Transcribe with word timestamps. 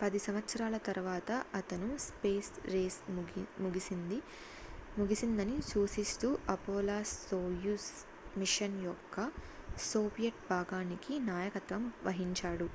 పది 0.00 0.18
సంవత్సరాల 0.18 0.76
తరువాత 0.86 1.28
అతను 1.54 1.86
స్పేస్ 1.98 2.50
రేస్ 2.66 2.98
ముగిసిందని 4.98 5.56
సూచిస్తూ 5.62 6.28
అపోలో-సోయుజ్ 6.54 7.88
మిషన్ 8.38 8.78
యొక్క 8.84 9.16
సోవియట్ 9.86 10.42
భాగానికి 10.50 11.14
నాయకత్వం 11.30 11.84
వహించాడు 12.04 12.68